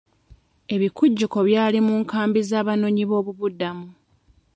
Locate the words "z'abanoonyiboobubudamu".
2.49-3.87